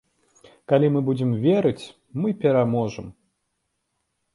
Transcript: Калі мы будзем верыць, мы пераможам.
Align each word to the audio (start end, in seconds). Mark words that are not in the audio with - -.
Калі 0.73 0.89
мы 0.95 1.01
будзем 1.11 1.31
верыць, 1.45 1.85
мы 2.23 2.29
пераможам. 2.43 3.17